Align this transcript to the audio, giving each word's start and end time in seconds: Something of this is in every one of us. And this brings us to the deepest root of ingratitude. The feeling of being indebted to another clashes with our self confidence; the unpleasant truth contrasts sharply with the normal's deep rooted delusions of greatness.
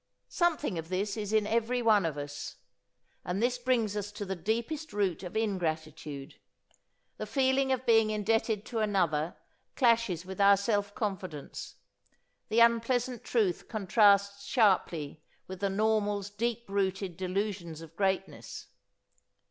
Something 0.29 0.79
of 0.79 0.89
this 0.89 1.15
is 1.15 1.31
in 1.31 1.45
every 1.45 1.79
one 1.83 2.07
of 2.07 2.17
us. 2.17 2.55
And 3.23 3.39
this 3.39 3.59
brings 3.59 3.95
us 3.95 4.11
to 4.13 4.25
the 4.25 4.35
deepest 4.35 4.93
root 4.93 5.21
of 5.21 5.37
ingratitude. 5.37 6.39
The 7.17 7.27
feeling 7.27 7.71
of 7.71 7.85
being 7.85 8.09
indebted 8.09 8.65
to 8.65 8.79
another 8.79 9.37
clashes 9.75 10.25
with 10.25 10.41
our 10.41 10.57
self 10.57 10.95
confidence; 10.95 11.75
the 12.49 12.61
unpleasant 12.61 13.23
truth 13.23 13.67
contrasts 13.67 14.43
sharply 14.47 15.21
with 15.45 15.59
the 15.59 15.69
normal's 15.69 16.31
deep 16.31 16.67
rooted 16.67 17.15
delusions 17.15 17.79
of 17.81 17.95
greatness. 17.95 18.69